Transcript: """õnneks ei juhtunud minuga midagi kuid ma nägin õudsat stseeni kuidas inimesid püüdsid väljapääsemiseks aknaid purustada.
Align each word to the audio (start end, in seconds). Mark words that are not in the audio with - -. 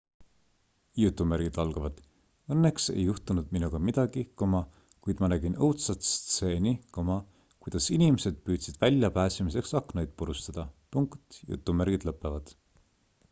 """õnneks 2.53 2.87
ei 2.93 3.03
juhtunud 3.09 3.51
minuga 3.57 3.81
midagi 3.89 4.23
kuid 4.43 5.21
ma 5.25 5.29
nägin 5.33 5.57
õudsat 5.67 6.07
stseeni 6.11 6.73
kuidas 6.97 7.89
inimesid 7.99 8.39
püüdsid 8.49 8.81
väljapääsemiseks 8.85 9.75
aknaid 9.81 10.17
purustada. 10.23 10.65